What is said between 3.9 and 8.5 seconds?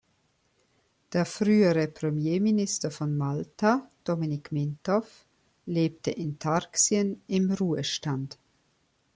Dominic Mintoff, lebte in Tarxien im Ruhestand.